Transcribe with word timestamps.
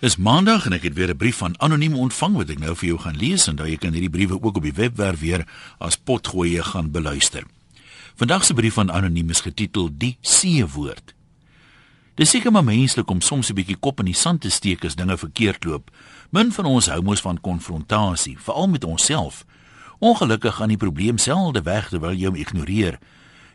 Is 0.00 0.16
Maandag 0.16 0.64
en 0.64 0.72
ek 0.72 0.86
het 0.88 0.94
weer 0.96 1.10
'n 1.12 1.16
brief 1.16 1.36
van 1.36 1.60
anoniem 1.60 1.94
ontvang 1.94 2.36
wat 2.36 2.48
ek 2.48 2.58
nou 2.58 2.74
vir 2.76 2.88
jou 2.88 2.98
gaan 2.98 3.16
lees 3.16 3.46
en 3.46 3.56
dan 3.56 3.68
jy 3.68 3.76
kan 3.76 3.92
hierdie 3.92 4.10
briewe 4.10 4.42
ook 4.42 4.56
op 4.56 4.62
die 4.62 4.72
webwerf 4.72 5.20
weer 5.20 5.46
as 5.78 5.96
potgoeie 5.96 6.62
gaan 6.62 6.90
beluister. 6.90 7.44
Vandag 8.14 8.44
se 8.44 8.54
brief 8.54 8.74
van 8.74 8.92
anoniem 8.92 9.30
is 9.30 9.40
getitel 9.40 9.90
Die 9.92 10.16
C-woord. 10.22 11.14
Dis 12.14 12.30
seker 12.30 12.52
maar 12.52 12.64
menslik 12.64 13.10
om 13.10 13.20
soms 13.20 13.50
'n 13.50 13.54
bietjie 13.54 13.76
kop 13.76 13.98
in 13.98 14.04
die 14.04 14.14
sand 14.14 14.40
te 14.40 14.50
steek 14.50 14.84
as 14.84 14.94
dinge 14.94 15.18
verkeerd 15.18 15.64
loop. 15.64 15.90
Min 16.30 16.52
van 16.52 16.64
ons 16.64 16.86
hou 16.86 17.02
mos 17.02 17.20
van 17.20 17.40
konfrontasie, 17.40 18.38
veral 18.38 18.68
met 18.68 18.84
onsself. 18.84 19.44
Ongelukkig 19.98 20.54
gaan 20.54 20.68
die 20.68 20.76
probleem 20.76 21.18
selde 21.18 21.62
weg 21.62 21.88
terwyl 21.88 22.14
jy 22.14 22.26
hom 22.26 22.34
ignoreer. 22.34 22.98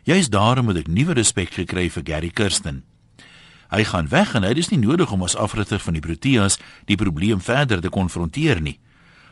Juist 0.02 0.30
daarom 0.30 0.68
het 0.68 0.76
ek 0.76 0.86
nuwe 0.86 1.12
respek 1.12 1.50
gekry 1.50 1.90
vir 1.90 2.02
Gary 2.04 2.30
Kirsten. 2.30 2.84
Hy 3.70 3.84
gaan 3.84 4.08
weg 4.08 4.34
en 4.34 4.42
dit 4.42 4.58
is 4.58 4.68
nie 4.68 4.78
nodig 4.78 5.12
om 5.12 5.22
as 5.22 5.36
afrigter 5.36 5.78
van 5.78 5.92
die 5.92 6.02
Proteas 6.02 6.58
die 6.84 6.96
probleem 6.96 7.40
verder 7.40 7.80
te 7.80 7.88
konfronteer 7.88 8.60
nie. 8.60 8.78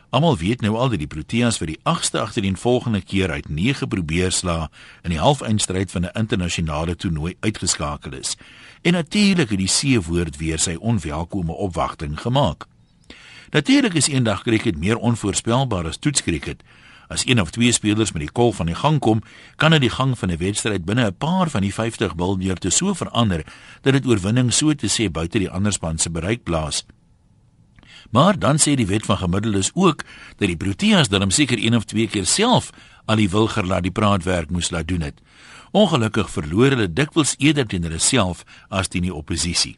Almal 0.09 0.37
weet 0.37 0.61
nou 0.61 0.75
al 0.75 0.89
dat 0.89 1.01
die 1.01 1.11
Proteas 1.11 1.57
vir 1.59 1.73
die 1.73 1.79
8ste 1.83 2.21
agtereenvolgende 2.21 3.01
keer 3.01 3.31
uit 3.31 3.49
9 3.49 3.87
probeer 3.87 4.31
sla 4.31 4.69
in 5.03 5.11
die 5.11 5.19
halfeindstryd 5.19 5.91
van 5.91 6.05
'n 6.05 6.13
internasionale 6.13 6.95
toernooi 6.95 7.35
uitgeskakel 7.39 8.13
is. 8.13 8.37
En 8.81 8.93
natuurlik 8.93 9.49
het 9.49 9.59
die 9.59 9.99
C-woord 9.99 10.37
weer 10.37 10.59
sy 10.59 10.75
onwelkome 10.79 11.51
opwagting 11.51 12.19
gemaak. 12.19 12.65
Natuurlik 13.51 13.93
is 13.93 14.07
eendag 14.07 14.43
kriket 14.43 14.77
meer 14.77 14.97
onvoorspelbaar 14.97 15.85
as 15.87 15.97
toetskriket. 15.97 16.63
As 17.07 17.25
een 17.25 17.41
of 17.41 17.49
twee 17.49 17.71
spelers 17.71 18.11
met 18.11 18.21
die 18.21 18.31
kol 18.31 18.53
van 18.53 18.65
die 18.65 18.75
gang 18.75 18.99
kom, 18.99 19.21
kan 19.55 19.71
dit 19.71 19.81
die 19.81 19.89
gang 19.89 20.17
van 20.17 20.31
'n 20.31 20.37
wedstryd 20.37 20.85
binne 20.85 21.05
'n 21.05 21.17
paar 21.17 21.49
van 21.49 21.61
die 21.61 21.73
50 21.73 22.15
bilbeurte 22.15 22.69
so 22.69 22.93
verander 22.93 23.45
dat 23.81 23.93
dit 23.93 24.05
oorwinning 24.05 24.53
so 24.53 24.73
te 24.73 24.87
sê 24.87 25.11
buite 25.11 25.39
die 25.39 25.49
ander 25.49 25.71
span 25.71 25.97
se 25.97 26.09
bereik 26.09 26.43
plaas. 26.43 26.85
Maar 28.11 28.39
dan 28.39 28.57
sê 28.57 28.75
die 28.75 28.87
wet 28.87 29.05
van 29.05 29.17
gemiddeldes 29.17 29.71
ook 29.73 30.03
dat 30.37 30.47
die 30.47 30.57
Proteas 30.57 31.09
dan 31.09 31.31
seker 31.31 31.57
een 31.57 31.75
of 31.75 31.83
twee 31.83 32.07
keer 32.07 32.25
self 32.25 32.69
al 33.05 33.15
die 33.15 33.29
wilger 33.29 33.65
laat 33.65 33.83
die 33.83 33.91
praatwerk 33.91 34.49
moes 34.49 34.69
laat 34.69 34.87
doen 34.87 35.01
het. 35.01 35.21
Ongelukkig 35.71 36.29
verloor 36.29 36.69
hulle 36.69 36.93
dikwels 36.93 37.35
eerder 37.37 37.67
teen 37.67 37.83
hulle 37.83 37.99
self 37.99 38.43
as 38.69 38.87
teen 38.87 39.01
die 39.01 39.13
oppositie. 39.13 39.77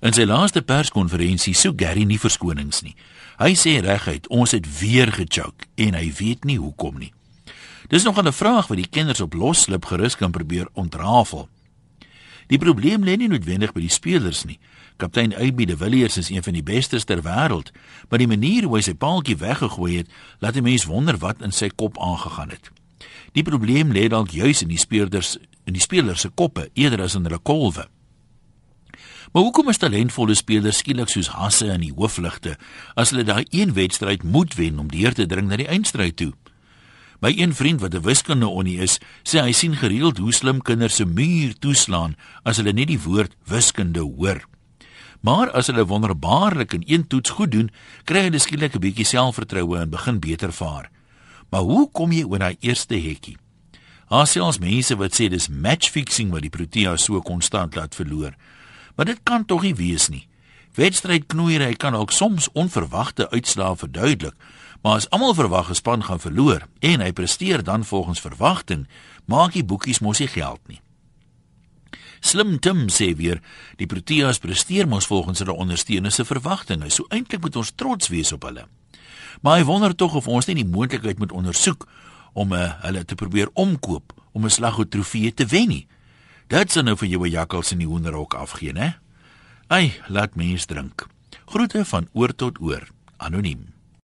In 0.00 0.12
sy 0.12 0.26
laaste 0.28 0.60
perskonferensie 0.62 1.54
sou 1.56 1.72
Gary 1.76 2.04
nie 2.04 2.20
verskonings 2.20 2.82
nie. 2.84 2.96
Hy 3.40 3.54
sê 3.56 3.78
reguit, 3.80 4.28
ons 4.28 4.52
het 4.52 4.66
weer 4.80 5.12
gechoke 5.12 5.68
en 5.76 5.96
hy 5.96 6.10
weet 6.18 6.44
nie 6.44 6.58
hoekom 6.60 6.98
nie. 7.00 7.12
Dis 7.88 8.04
nog 8.04 8.18
'n 8.18 8.32
vraag 8.32 8.66
wat 8.66 8.76
die 8.76 8.90
kenners 8.90 9.20
op 9.20 9.34
loslip 9.34 9.84
gerus 9.84 10.16
kan 10.16 10.30
probeer 10.30 10.68
ontrafel. 10.74 11.48
Die 12.46 12.58
probleem 12.58 13.04
lê 13.04 13.16
nie 13.16 13.28
noodwendig 13.28 13.72
by 13.72 13.80
die 13.80 13.88
spelers 13.88 14.44
nie. 14.44 14.58
Kaptein 14.96 15.34
AB 15.34 15.66
de 15.66 15.76
Villiers 15.76 16.16
is 16.16 16.30
een 16.30 16.42
van 16.42 16.52
die 16.52 16.62
bestes 16.62 17.04
ter 17.04 17.22
wêreld, 17.22 17.72
maar 18.08 18.18
die 18.18 18.30
manier 18.30 18.64
hoe 18.64 18.76
hy 18.76 18.82
sy 18.82 18.94
paaltjie 18.94 19.36
weggegooi 19.36 19.96
het, 19.96 20.08
laat 20.40 20.56
'n 20.56 20.62
mens 20.62 20.84
wonder 20.84 21.18
wat 21.18 21.42
in 21.42 21.52
sy 21.52 21.68
kop 21.68 21.98
aangegaan 21.98 22.50
het. 22.50 22.70
Die 23.32 23.42
probleem 23.42 23.92
lê 23.92 24.08
dalk 24.08 24.30
juis 24.30 24.62
in 24.62 24.68
die 24.68 24.78
spelers 24.78 25.38
in 25.64 25.72
die 25.72 25.82
spelers 25.82 26.20
se 26.20 26.28
koppe 26.28 26.70
eerder 26.74 27.02
as 27.02 27.14
in 27.14 27.22
hulle 27.22 27.38
kolwe. 27.38 27.88
Maar 29.32 29.42
hoekom 29.42 29.68
is 29.68 29.80
talentvolle 29.82 30.34
spelers 30.34 30.78
skielik 30.82 31.08
soos 31.08 31.28
hasse 31.34 31.66
in 31.66 31.80
die 31.80 31.92
hoofligte 31.92 32.56
as 32.94 33.10
hulle 33.10 33.24
daai 33.24 33.44
een 33.50 33.72
wedstryd 33.74 34.22
moet 34.22 34.54
wen 34.54 34.78
om 34.78 34.90
deur 34.90 35.14
te 35.14 35.26
dring 35.26 35.48
na 35.48 35.56
die 35.56 35.68
eindstryd 35.68 36.16
toe? 36.16 36.32
My 37.20 37.32
een 37.32 37.54
vriend 37.54 37.80
wat 37.80 37.94
'n 37.94 38.02
wiskunde 38.02 38.46
onnie 38.46 38.78
is, 38.78 38.98
sê 39.24 39.40
hy 39.40 39.52
sien 39.52 39.76
gereeld 39.76 40.18
hoe 40.18 40.32
slim 40.32 40.62
kinders 40.62 40.94
se 40.94 41.04
muur 41.04 41.54
toeslaan 41.58 42.16
as 42.42 42.56
hulle 42.56 42.72
net 42.72 42.88
die 42.88 43.00
woord 43.00 43.36
wiskunde 43.44 44.00
hoor. 44.00 44.44
Maar 45.20 45.50
as 45.50 45.66
hulle 45.66 45.86
wonderbaarlik 45.86 46.72
in 46.72 46.82
een 46.86 47.06
toets 47.06 47.30
goed 47.30 47.50
doen, 47.50 47.70
kry 48.04 48.20
hulle 48.28 48.38
skielik 48.38 48.74
'n 48.74 48.80
bietjie 48.80 49.04
selfvertroue 49.04 49.78
en 49.78 49.90
begin 49.90 50.20
beter 50.20 50.52
vaar. 50.52 50.90
Maar 51.50 51.60
hoe 51.60 51.90
kom 51.90 52.12
jy 52.12 52.24
oor 52.24 52.38
daai 52.38 52.56
eerste 52.60 52.94
hekkie? 52.94 53.36
Daar 54.08 54.26
selfs 54.26 54.58
mense 54.58 54.96
wat 54.96 55.14
sê 55.14 55.28
dis 55.28 55.48
matchfixing 55.48 56.30
wat 56.30 56.44
die 56.44 56.50
Proteas 56.50 57.04
so 57.04 57.20
konstant 57.20 57.74
laat 57.74 57.94
verloor. 57.94 58.34
Maar 58.96 59.04
dit 59.04 59.20
kan 59.22 59.44
tog 59.44 59.62
nie 59.62 59.74
wees 59.74 60.08
nie. 60.08 60.26
Wedstrydknoeiery 60.76 61.74
kan 61.74 61.94
ook 61.94 62.12
soms 62.12 62.48
onverwagte 62.52 63.30
uitslae 63.30 63.76
verduidelik, 63.76 64.34
maar 64.82 65.00
as 65.00 65.10
almal 65.10 65.34
verwag 65.34 65.70
'n 65.70 65.74
span 65.74 66.04
gaan 66.04 66.20
verloor 66.20 66.66
en 66.78 67.00
hy 67.00 67.12
presteer 67.12 67.62
dan 67.64 67.84
volgens 67.84 68.20
verwagting, 68.20 68.88
maak 69.24 69.52
die 69.52 69.64
boekies 69.64 69.98
mos 69.98 70.18
nie 70.18 70.28
geld 70.28 70.60
nie. 70.66 70.80
Slim 72.20 72.58
Tim 72.58 72.88
sê 72.88 73.16
weer, 73.16 73.40
die 73.76 73.86
Proteas 73.86 74.38
presteer 74.38 74.88
mos 74.88 75.06
volgens 75.06 75.38
hulle 75.38 75.52
ondersteuners 75.52 76.14
se 76.14 76.24
verwagtinge, 76.24 76.90
so 76.90 77.04
eintlik 77.08 77.40
moet 77.40 77.56
ons 77.56 77.72
trots 77.74 78.08
wees 78.08 78.32
op 78.32 78.42
hulle. 78.42 78.66
Maar 79.40 79.58
hy 79.58 79.64
wonder 79.64 79.94
tog 79.94 80.14
of 80.14 80.28
ons 80.28 80.46
nie 80.46 80.54
die 80.54 80.68
moontlikheid 80.68 81.18
moet 81.18 81.32
ondersoek 81.32 81.86
om 82.32 82.52
uh, 82.52 82.72
hulle 82.84 83.04
te 83.04 83.14
probeer 83.14 83.50
omkoop 83.54 84.12
om 84.32 84.44
'n 84.44 84.50
slaggoed 84.50 84.90
trofee 84.90 85.34
te 85.34 85.46
wen 85.46 85.68
nie. 85.68 85.86
Dit 86.46 86.70
sou 86.70 86.84
nou 86.86 86.94
vir 86.94 87.08
jou 87.08 87.26
'n 87.26 87.30
jakkals 87.30 87.72
in 87.72 87.78
die 87.78 87.88
hoenderhok 87.88 88.34
afgee, 88.34 88.72
né? 88.72 88.98
Ai, 89.68 89.92
laat 90.08 90.36
mens 90.36 90.66
drink. 90.66 91.06
Groete 91.46 91.84
van 91.84 92.08
oor 92.12 92.34
tot 92.34 92.60
oor. 92.60 92.86
Anoniem. 93.16 93.75